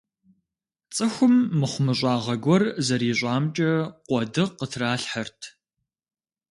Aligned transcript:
Цӏыхум 0.95 1.35
мыхумыщӏагъэ 1.59 2.35
гуэр 2.43 2.63
зэрищӏамкӏэ 2.85 3.71
къуэды 4.07 4.43
къытралъхьэрт. 4.57 5.41